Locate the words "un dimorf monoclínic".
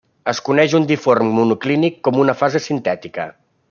0.79-2.03